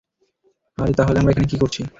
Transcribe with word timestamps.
আরে 0.77 0.93
তাহলে 0.97 1.17
আমরা 1.19 1.31
এখানে 1.31 1.47
কি 1.47 1.57
করছি? 1.57 1.81